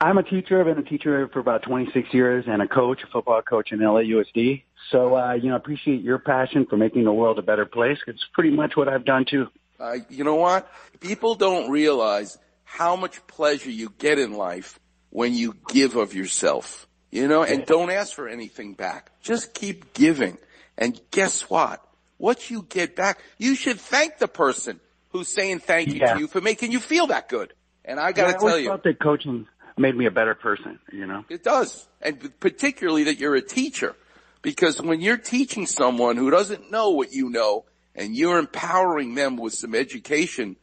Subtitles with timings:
[0.00, 0.60] I'm a teacher.
[0.60, 3.80] I've been a teacher for about 26 years and a coach, a football coach in
[3.80, 4.62] LAUSD.
[4.92, 7.98] So, uh, you know, appreciate your passion for making the world a better place.
[8.06, 9.48] It's pretty much what I've done too.
[9.80, 10.70] Uh, you know what?
[11.00, 14.78] People don't realize how much pleasure you get in life
[15.10, 19.10] when you give of yourself, you know, and don't ask for anything back.
[19.22, 20.36] Just keep giving.
[20.77, 21.83] And guess what?
[22.19, 24.80] What you get back, you should thank the person
[25.11, 26.14] who's saying thank you Yeah.
[26.14, 27.52] to you for making you feel that good.
[27.84, 29.47] And I gotta I always tell you, felt that coaching
[29.78, 31.24] made me a better person, you know?
[31.28, 31.86] it does.
[32.02, 33.95] And particularly that you're a teacher.
[34.42, 37.64] Because when you're teaching someone who doesn't know what you know
[37.98, 40.56] and you're empowering them with some education,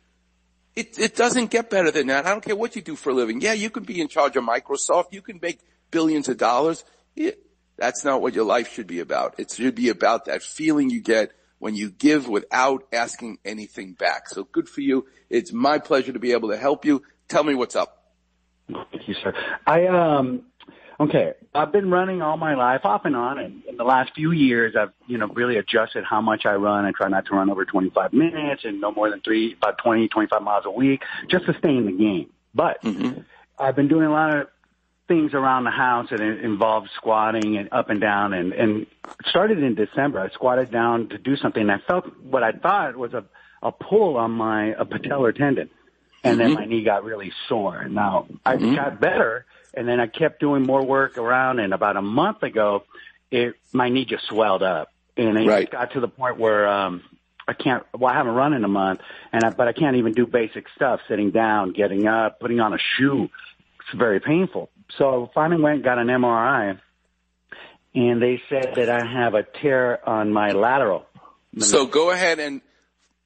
[0.75, 2.25] it, it doesn't get better than that.
[2.25, 3.41] I don't care what you do for a living.
[3.41, 5.11] Yeah, you can be in charge of Microsoft.
[5.11, 5.59] You can make
[5.91, 6.83] billions of dollars.
[7.77, 9.35] That's not what your life should be about.
[9.37, 14.29] It should be about that feeling you get when you give without asking anything back.
[14.29, 15.05] So good for you.
[15.29, 17.03] It's my pleasure to be able to help you.
[17.27, 18.13] Tell me what's up.
[18.67, 19.33] Thank you, sir.
[19.67, 20.43] I um
[20.99, 21.33] okay.
[21.53, 24.75] I've been running all my life, off and on, and in the last few years,
[24.75, 26.85] I've you know really adjusted how much I run.
[26.85, 30.07] I try not to run over 25 minutes and no more than three, about 20,
[30.07, 32.29] 25 miles a week, just to stay in the game.
[32.53, 33.21] But mm-hmm.
[33.57, 34.47] I've been doing a lot of
[35.07, 38.87] things around the house that in- involve squatting and up and down, and and
[39.27, 40.19] started in December.
[40.19, 43.23] I squatted down to do something, and I felt what I thought was a
[43.61, 45.69] a pull on my a patellar tendon
[46.25, 46.59] and then mm-hmm.
[46.59, 47.87] my knee got really sore.
[47.87, 48.75] Now I mm-hmm.
[48.75, 51.59] got better, and then I kept doing more work around.
[51.59, 52.83] And about a month ago,
[53.31, 55.69] it my knee just swelled up, and it Right.
[55.69, 57.03] got to the point where um,
[57.47, 57.83] I can't.
[57.97, 60.65] Well, I haven't run in a month, and I, but I can't even do basic
[60.75, 63.29] stuff: sitting down, getting up, putting on a shoe.
[63.79, 64.69] It's very painful.
[64.97, 66.79] So finally went and got an MRI,
[67.93, 71.05] and they said that I have a tear on my lateral.
[71.59, 72.61] So go ahead and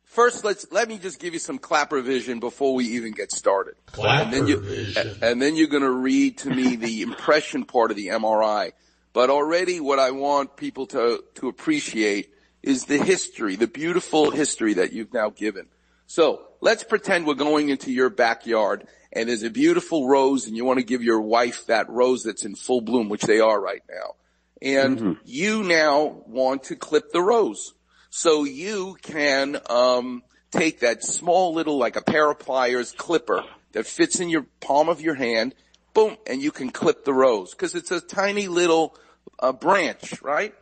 [0.09, 3.75] first let's let me just give you some Klapper vision before we even get started.
[4.23, 7.97] and then you and then you're going to read to me the impression part of
[7.97, 8.73] the MRI.
[9.13, 14.73] But already what I want people to to appreciate is the history, the beautiful history
[14.75, 15.67] that you've now given.
[16.07, 20.65] So let's pretend we're going into your backyard and there's a beautiful rose and you
[20.65, 23.83] want to give your wife that rose that's in full bloom, which they are right
[23.89, 24.15] now.
[24.61, 25.13] And mm-hmm.
[25.23, 27.73] you now want to clip the rose.
[28.09, 33.43] So you can um, take that small little, like a pair of pliers clipper
[33.73, 35.53] that fits in your palm of your hand,
[35.93, 38.95] boom, and you can clip the rose because it's a tiny little
[39.39, 40.53] uh, branch, right?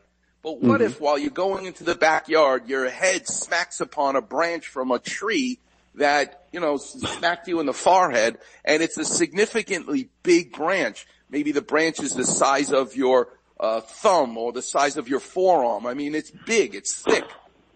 [0.43, 4.67] But what if while you're going into the backyard, your head smacks upon a branch
[4.67, 5.59] from a tree
[5.95, 11.05] that, you know, smacked you in the forehead and it's a significantly big branch.
[11.29, 13.29] Maybe the branch is the size of your
[13.59, 15.85] uh, thumb or the size of your forearm.
[15.85, 17.25] I mean, it's big, it's thick.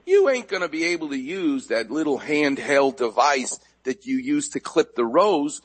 [0.05, 4.59] You ain't gonna be able to use that little handheld device that you use to
[4.59, 5.61] clip the rose,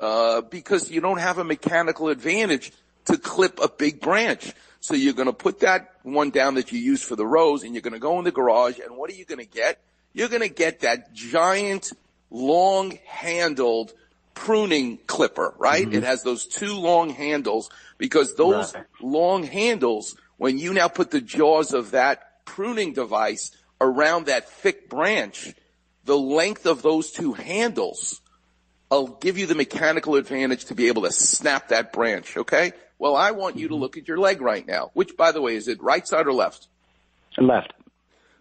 [0.00, 2.72] uh, because you don't have a mechanical advantage
[3.04, 4.52] to clip a big branch.
[4.80, 7.82] So you're gonna put that one down that you use for the rose and you're
[7.82, 9.80] gonna go in the garage and what are you gonna get?
[10.12, 11.92] You're gonna get that giant,
[12.30, 13.92] long handled
[14.34, 15.86] pruning clipper, right?
[15.86, 15.96] Mm-hmm.
[15.96, 18.84] It has those two long handles because those Right.
[19.00, 24.88] long handles, when you now put the jaws of that pruning device around that thick
[24.88, 25.54] branch,
[26.04, 28.20] the length of those two handles
[28.90, 32.72] will give you the mechanical advantage to be able to snap that branch, okay?
[32.98, 33.82] Well, I want you to mm-hmm.
[33.82, 36.32] look at your leg right now, which by the way, is it right side or
[36.32, 36.68] left?
[37.38, 37.72] Left.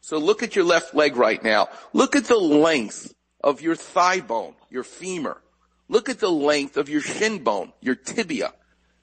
[0.01, 1.69] So look at your left leg right now.
[1.93, 3.13] Look at the length
[3.43, 5.37] of your thigh bone, your femur.
[5.91, 8.53] Look at the length of your shin bone, your tibia.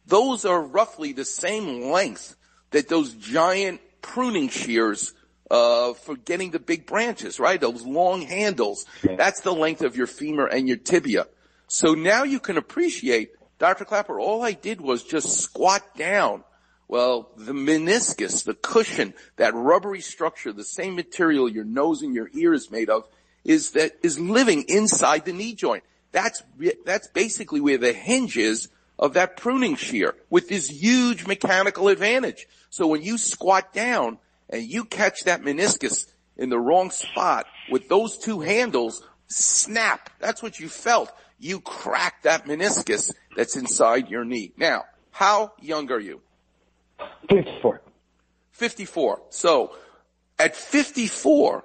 [0.06, 2.35] Those are roughly the same length
[2.70, 5.12] that those giant pruning shears
[5.50, 7.61] uh, for getting the big branches, right?
[7.61, 8.87] Those long handles.
[9.02, 11.26] That's the length of your femur and your tibia.
[11.67, 13.85] So now you can appreciate, Dr.
[13.85, 16.43] Klapper, all I did was just squat down
[16.90, 22.31] well, the meniscus, the cushion, that rubbery structure, the same material your nose and your
[22.32, 23.05] ear is made of,
[23.44, 25.85] is that is living inside the knee joint.
[26.12, 26.43] That's
[26.84, 28.69] that's basically where the hinge is
[28.99, 32.46] of that pruning shear with this huge mechanical advantage.
[32.70, 34.19] So when you squat down
[34.50, 36.06] and you catch that meniscus
[36.37, 40.10] in the wrong spot with those two handles, snap.
[40.19, 41.12] That's what you felt.
[41.38, 44.52] You cracked that meniscus that's inside your knee.
[44.56, 46.20] Now, how young are you?
[47.31, 47.81] 54.
[48.52, 49.22] 54.
[49.31, 49.75] So
[50.38, 51.64] at 54,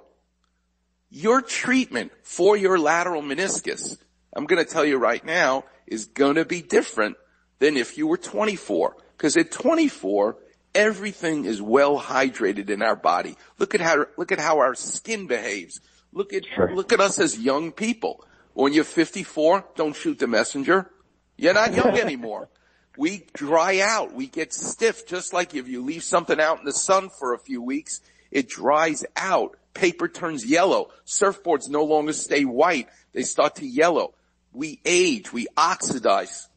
[1.10, 3.96] your treatment for your lateral meniscus,
[4.34, 7.16] I'm going to tell you right now, is going to be different
[7.58, 8.96] than if you were 24.
[9.16, 10.36] Because at 24,
[10.74, 13.36] everything is well hydrated in our body.
[13.58, 15.80] Look at how, look at how our skin behaves.
[16.12, 16.74] Look at, sure.
[16.74, 18.24] look at us as young people.
[18.54, 20.90] When you're 54, don't shoot the messenger.
[21.36, 22.48] You're not young anymore.
[22.96, 24.14] We dry out.
[24.14, 27.38] We get stiff, just like if you leave something out in the sun for a
[27.38, 29.56] few weeks, it dries out.
[29.74, 30.90] Paper turns yellow.
[31.04, 32.88] Surfboards no longer stay white.
[33.12, 34.14] They start to yellow.
[34.54, 35.32] We age.
[35.32, 36.48] We oxidize.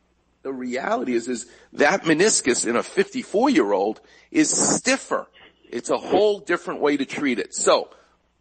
[0.43, 3.99] The reality is, is that meniscus in a 54 year old
[4.31, 5.27] is stiffer.
[5.69, 7.53] It's a whole different way to treat it.
[7.53, 7.89] So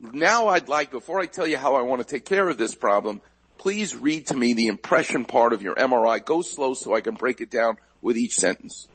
[0.01, 2.75] now I'd like, before I tell you how I want to take care of this
[2.75, 3.21] problem,
[3.59, 6.25] please read to me the impression part of your MRI.
[6.25, 8.87] Go slow so I can break it down with each sentence.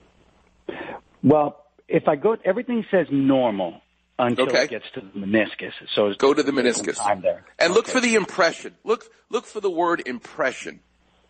[1.24, 3.82] Well, if I go, everything says normal
[4.20, 4.64] until okay.
[4.64, 5.74] it gets to the meniscus.
[5.96, 6.98] So go to the meniscus.
[6.98, 7.46] Time there.
[7.58, 7.76] And okay.
[7.76, 8.76] look for the impression.
[8.84, 10.80] Look, look for the word impression.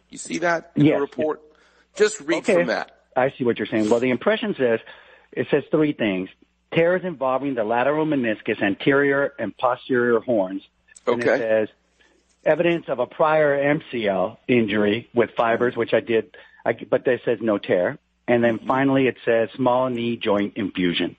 [0.10, 0.96] You see that in yes.
[0.96, 1.42] the report?
[1.96, 2.56] Just read okay.
[2.56, 2.92] from that.
[3.16, 3.90] I see what you're saying.
[3.90, 4.80] Well, the impression says,
[5.32, 6.30] it says three things.
[6.74, 10.64] Tears involving the lateral meniscus, anterior and posterior horns.
[11.06, 11.34] And okay.
[11.34, 11.70] it says
[12.46, 16.36] evidence of a prior MCL injury with fibers, which I did,
[16.66, 17.98] I, but that says no tear.
[18.28, 18.68] And then mm-hmm.
[18.68, 21.18] finally it says small knee joint infusion.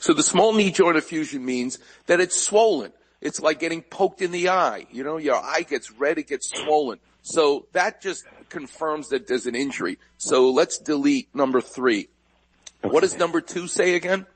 [0.00, 2.92] So the small knee joint effusion means that it's swollen.
[3.20, 4.86] It's like getting poked in the eye.
[4.92, 6.98] You know, your eye gets red, it gets swollen.
[7.22, 9.98] So that just confirms that there's an injury.
[10.18, 12.08] So let's delete number three.
[12.84, 12.92] Okay.
[12.92, 14.26] What does number two say again?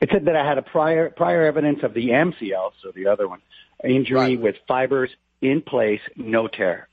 [0.00, 3.28] It said that I had a prior prior evidence of the MCL, so the other
[3.28, 3.40] one,
[3.82, 4.40] injury right.
[4.40, 6.88] with fibers in place, no tear.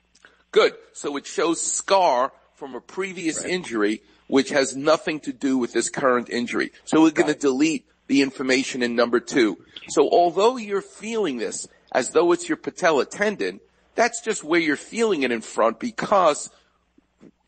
[0.52, 0.74] Good.
[0.94, 3.54] So it shows scar from a previous right.
[3.54, 6.72] injury, which has nothing to do with this current injury.
[6.86, 7.34] So we're going right.
[7.34, 9.58] to delete the information in number two.
[9.90, 13.62] So although you're feeling this as though it's your patella tendon,
[13.96, 16.52] that's just where you're feeling it in front because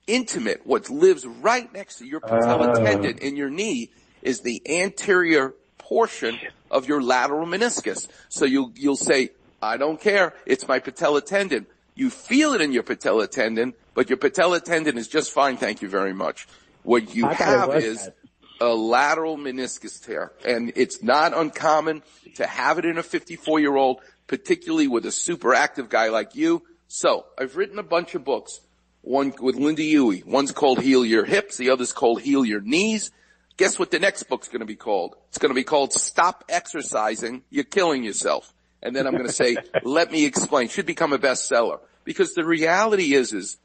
[0.07, 2.83] intimate, what lives right next to your patella uh.
[2.83, 3.91] tendon in your knee
[4.23, 6.39] is the anterior portion
[6.71, 8.07] of your lateral meniscus.
[8.29, 9.29] So you'll, you'll say,
[9.61, 10.33] I don't care.
[10.47, 11.67] It's my patella tendon.
[11.95, 15.57] You feel it in your patella tendon, but your patella tendon is just fine.
[15.57, 16.47] Thank you very much.
[16.83, 18.15] What you have is that.
[18.59, 22.03] a lateral meniscus tear and it's not uncommon
[22.35, 26.35] to have it in a 54 year old, particularly with a super active guy like
[26.35, 26.63] you.
[26.87, 28.59] So I've written a bunch of books.
[29.01, 30.23] One with Linda Huey.
[30.25, 31.57] One's called Heal Your Hips.
[31.57, 33.11] The other's called Heal Your Knees.
[33.57, 35.15] Guess what the next book's going to be called?
[35.29, 37.43] It's going to be called Stop Exercising.
[37.49, 38.53] You're killing yourself.
[38.83, 40.67] And then I'm going to say, let me explain.
[40.67, 41.79] Should become a bestseller.
[42.03, 43.57] Because the reality is, is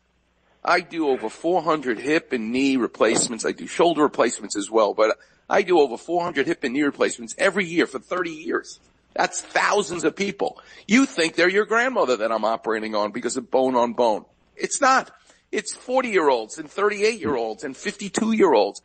[0.64, 3.44] I do over 400 hip and knee replacements.
[3.44, 5.18] I do shoulder replacements as well, but
[5.50, 8.78] I do over 400 hip and knee replacements every year for 30 years.
[9.14, 10.60] That's thousands of people.
[10.86, 14.24] You think they're your grandmother that I'm operating on because of bone on bone.
[14.54, 15.10] It's not.
[15.50, 18.82] It's 40 year olds and 38 year olds and 52 year olds.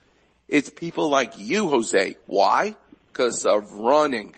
[0.48, 2.16] It's people like you, Jose.
[2.26, 2.76] Why?
[3.12, 4.36] Because of running.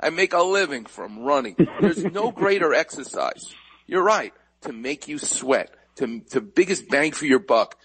[0.00, 1.56] I make a living from running.
[1.80, 3.54] There's no greater exercise.
[3.86, 4.32] You're right.
[4.62, 7.76] To make you sweat, to, to biggest bang for your buck.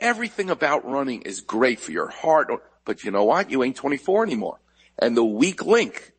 [0.00, 2.50] Everything about running is great for your heart.
[2.84, 3.50] But you know what?
[3.50, 4.60] You ain't 24 anymore.
[4.98, 6.12] And the weak link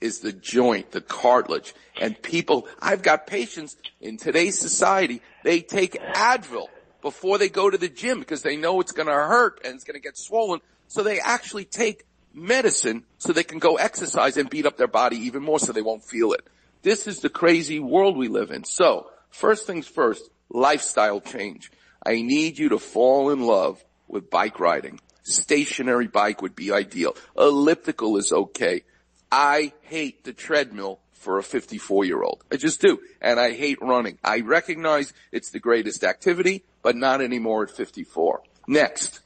[0.00, 1.74] is the joint, the cartilage.
[2.00, 6.66] And people, I've got patients in today's society, they take Advil
[7.00, 9.84] before they go to the gym because they know it's going to hurt and it's
[9.84, 10.60] going to get swollen.
[10.88, 15.16] So they actually take medicine so they can go exercise and beat up their body
[15.16, 16.46] even more so they won't feel it.
[16.82, 18.64] This is the crazy world we live in.
[18.64, 21.70] So first things first, lifestyle change.
[22.04, 25.00] I need you to fall in love with bike riding.
[25.22, 27.16] Stationary bike would be ideal.
[27.36, 28.82] Elliptical is okay.
[29.30, 32.42] I hate the treadmill for a 54 year old.
[32.50, 32.98] I just do.
[33.20, 34.18] And I hate running.
[34.22, 38.42] I recognize it's the greatest activity, but not anymore at 54.
[38.66, 39.21] Next.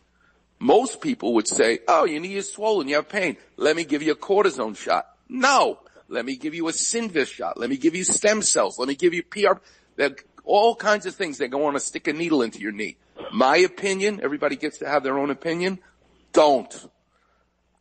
[0.59, 3.37] Most people would say, oh, your knee is swollen, you have pain.
[3.57, 5.07] Let me give you a cortisone shot.
[5.29, 5.81] No.
[6.09, 7.59] Let me give you a Synvisc shot.
[7.59, 8.79] Let me give you stem cells.
[8.79, 9.61] Let me give you PR.
[9.97, 11.39] There all kinds of things.
[11.39, 12.97] They go on to stick a needle into your knee.
[13.33, 15.81] My opinion, everybody gets to have their own opinion.
[16.33, 16.89] Don't.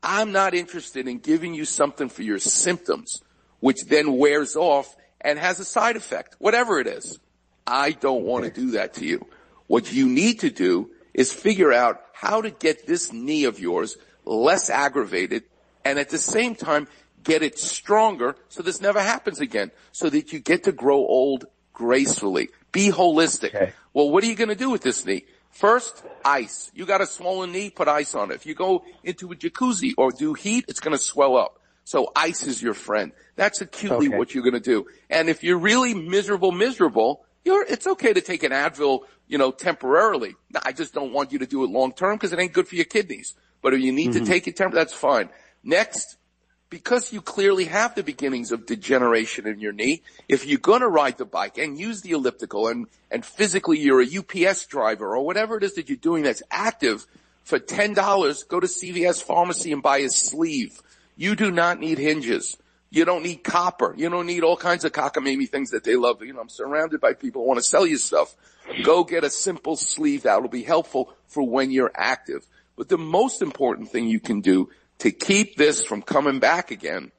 [0.01, 3.21] I'm not interested in giving you something for your symptoms
[3.59, 7.19] which then wears off and has a side effect, whatever it is.
[7.65, 9.25] I don't want to do that to you.
[9.67, 13.97] What you need to do is figure out how to get this knee of yours
[14.25, 15.43] less aggravated
[15.83, 16.87] and at the same time
[17.23, 21.45] get it stronger so this never happens again so that you get to grow old
[21.75, 22.49] gracefully.
[22.71, 23.53] Be holistic.
[23.53, 23.73] Okay.
[23.93, 25.25] Well, what are you going to do with this knee?
[25.51, 26.71] First, ice.
[26.73, 28.35] You got a swollen knee, put ice on it.
[28.35, 31.59] If you go into a jacuzzi or do heat, it's going to swell up.
[31.83, 33.11] So ice is your friend.
[33.35, 34.17] That's acutely okay.
[34.17, 34.87] what you're going to do.
[35.09, 39.51] And if you're really miserable, miserable, you're, it's okay to take an Advil, you know,
[39.51, 40.35] temporarily.
[40.63, 42.75] I just don't want you to do it long term because it ain't good for
[42.75, 43.33] your kidneys.
[43.61, 44.25] But if you need mm-hmm.
[44.25, 45.29] to take it temporarily, that's fine.
[45.63, 46.17] Next,
[46.69, 50.87] because you clearly have the beginnings of degeneration in your knee, if you're going to
[50.87, 55.25] ride the bike and use the elliptical and, and physically you're a UPS driver or
[55.25, 57.05] whatever it is that you're doing that's active,
[57.43, 60.81] for $10, go to CVS pharmacy and buy a sleeve
[61.15, 62.57] you do not need hinges.
[62.89, 63.93] You don't need copper.
[63.97, 66.21] You don't need all kinds of cockamamie things that they love.
[66.21, 68.35] You know, I'm surrounded by people who want to sell you stuff.
[68.83, 72.45] Go get a simple sleeve that will be helpful for when you're active.
[72.75, 77.11] But the most important thing you can do to keep this from coming back again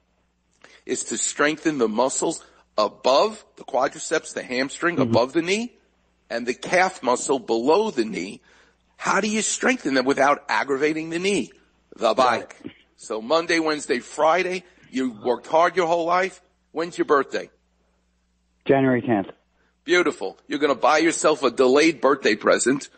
[0.84, 2.44] is to strengthen the muscles
[2.78, 5.10] above the quadriceps, the hamstring mm-hmm.
[5.10, 5.76] above the knee,
[6.30, 8.40] and the calf muscle below the knee.
[8.96, 11.52] How do you strengthen them without aggravating the knee?
[11.96, 12.56] The bike.
[12.96, 14.64] So Monday, Wednesday, Friday,
[14.96, 16.40] you worked hard your whole life.
[16.72, 17.50] When's your birthday?
[18.64, 19.30] January 10th.
[19.84, 20.38] Beautiful.
[20.48, 22.88] You're going to buy yourself a delayed birthday present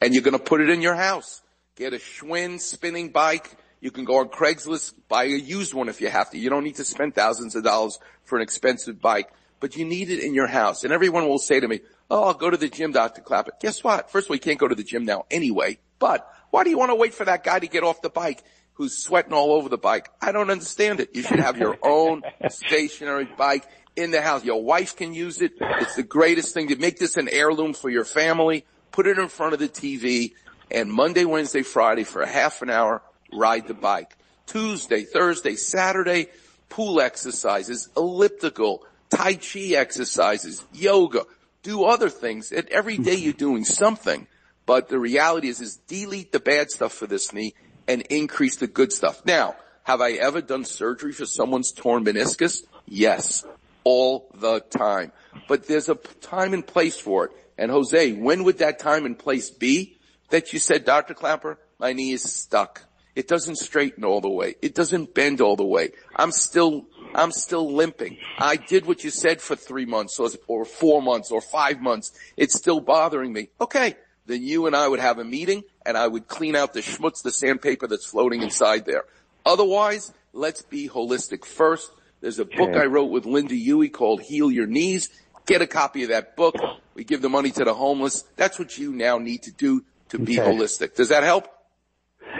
[0.00, 1.42] and you're going to put it in your house.
[1.76, 3.56] Get a Schwinn spinning bike.
[3.80, 6.38] You can go on Craigslist, buy a used one if you have to.
[6.38, 9.30] You don't need to spend thousands of dollars for an expensive bike,
[9.60, 10.82] but you need it in your house.
[10.82, 11.80] And everyone will say to me,
[12.10, 13.22] Oh, I'll go to the gym, Dr.
[13.22, 13.52] Klapper.
[13.60, 14.10] Guess what?
[14.10, 16.78] First of all, you can't go to the gym now anyway, but why do you
[16.78, 18.42] want to wait for that guy to get off the bike?
[18.74, 20.10] Who's sweating all over the bike.
[20.20, 21.10] I don't understand it.
[21.14, 23.64] You should have your own stationary bike
[23.96, 24.44] in the house.
[24.44, 25.52] Your wife can use it.
[25.60, 28.64] It's the greatest thing to make this an heirloom for your family.
[28.90, 30.32] Put it in front of the TV
[30.70, 33.02] and Monday, Wednesday, Friday for a half an hour,
[33.32, 34.16] ride the bike.
[34.46, 36.26] Tuesday, Thursday, Saturday,
[36.68, 41.24] pool exercises, elliptical, Tai Chi exercises, yoga,
[41.62, 42.50] do other things.
[42.50, 44.26] And every day you're doing something.
[44.66, 47.54] But the reality is, is delete the bad stuff for this knee
[47.88, 49.24] and increase the good stuff.
[49.24, 52.64] Now, have I ever done surgery for someone's torn meniscus?
[52.86, 53.44] Yes,
[53.84, 55.12] all the time.
[55.48, 57.32] But there's a time and place for it.
[57.58, 59.98] And Jose, when would that time and place be
[60.30, 61.14] that you said, Dr.
[61.14, 62.82] Klapper, my knee is stuck.
[63.14, 64.56] It doesn't straighten all the way.
[64.60, 65.90] It doesn't bend all the way.
[66.16, 68.18] I'm still, I'm still limping.
[68.38, 72.12] I did what you said for three months or, or four months or five months.
[72.36, 73.50] It's still bothering me.
[73.60, 76.80] Okay then you and I would have a meeting and I would clean out the
[76.80, 79.04] schmutz, the sandpaper that's floating inside there.
[79.44, 81.90] Otherwise, let's be holistic first.
[82.20, 85.10] There's a book I wrote with Linda Huey called Heal Your Knees.
[85.46, 86.54] Get a copy of that book.
[86.94, 88.24] We give the money to the homeless.
[88.36, 90.50] That's what you now need to do to be okay.
[90.50, 90.94] holistic.
[90.94, 91.48] Does that help?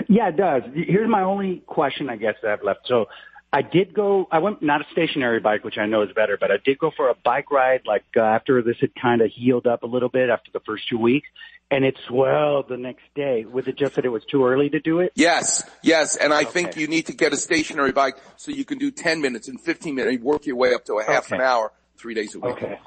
[0.09, 0.63] Yeah, it does.
[0.75, 2.81] Here's my only question I guess that I've left.
[2.87, 3.07] So
[3.53, 6.51] I did go, I went, not a stationary bike, which I know is better, but
[6.51, 9.67] I did go for a bike ride like uh, after this had kind of healed
[9.67, 11.29] up a little bit after the first two weeks
[11.71, 13.45] and it swelled the next day.
[13.45, 15.13] Was it just that it was too early to do it?
[15.15, 16.17] Yes, yes.
[16.17, 16.51] And I okay.
[16.51, 19.61] think you need to get a stationary bike so you can do 10 minutes and
[19.61, 21.37] 15 minutes, work your way up to a half okay.
[21.37, 22.55] an hour, three days a week.
[22.55, 22.79] Okay.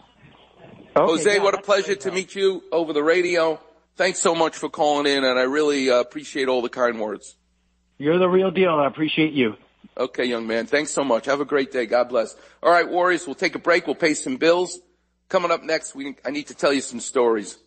[0.96, 3.60] Jose, yeah, what a pleasure to meet you over the radio.
[3.96, 7.36] Thanks so much for calling in and I really uh, appreciate all the kind words.
[7.98, 8.69] You're the real deal.
[8.69, 9.55] I appreciate you.
[9.98, 10.67] Okay, young man.
[10.67, 11.25] Thanks so much.
[11.25, 11.88] Have a great day.
[11.88, 12.36] God bless.
[12.62, 13.88] All right, Warriors, we'll take a break.
[13.88, 14.79] We'll pay some bills.
[15.29, 17.57] Coming up next, we, I need to tell you some stories.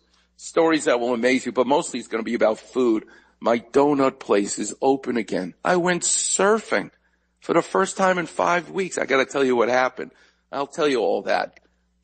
[0.43, 3.05] Stories that will amaze you, but mostly it's going to be about food.
[3.39, 5.53] My donut place is open again.
[5.63, 6.89] I went surfing
[7.41, 8.97] for the first time in five weeks.
[8.97, 10.13] I got to tell you what happened.
[10.51, 11.59] I'll tell you all that.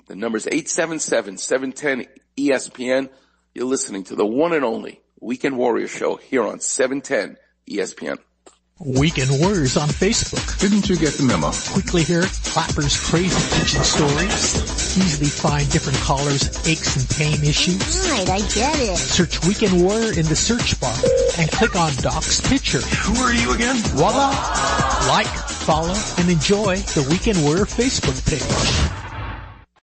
[0.05, 3.09] The number is 877-710-ESPN.
[3.55, 8.19] You're listening to the one and only Weekend Warrior Show here on 710 ESPN.
[8.79, 10.59] Weekend Warriors on Facebook.
[10.59, 11.49] Didn't you get the memo?
[11.73, 14.53] Quickly hear Klapper's crazy kitchen stories.
[14.95, 18.07] Easily find different callers' aches and pain issues.
[18.11, 18.97] Right, I get it.
[18.97, 20.93] Search Weekend Warrior in the search bar
[21.39, 22.81] and click on Doc's picture.
[22.81, 23.77] Who are you again?
[23.97, 24.29] Voila!
[25.09, 29.06] Like, follow, and enjoy the Weekend Warrior Facebook page.